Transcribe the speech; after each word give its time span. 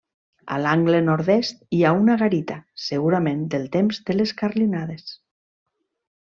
A 0.53 0.55
l'angle 0.61 1.01
nord-est 1.09 1.59
hi 1.79 1.81
ha 1.83 1.91
una 1.99 2.15
garita, 2.21 2.55
segurament 2.87 3.45
del 3.55 3.69
temps 3.77 4.01
de 4.09 4.17
les 4.19 4.35
carlinades. 4.41 5.15